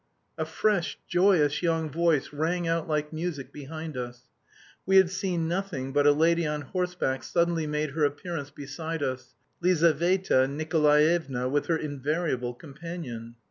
[0.35, 4.23] A fresh, joyous young voice rang out like music behind us.
[4.83, 9.35] We had seen nothing, but a lady on horseback suddenly made her appearance beside us
[9.61, 13.35] Lizaveta Nikolaevna with her invariable companion.